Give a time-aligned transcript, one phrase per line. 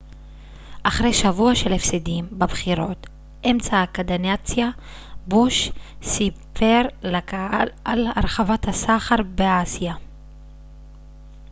[0.83, 3.07] אחרי שבוע של הפסדים בבחירות
[3.45, 4.69] אמצע הקדנציה
[5.27, 5.71] בוש
[6.03, 9.93] סיפר לקהל על הרחבת הסחר באסיה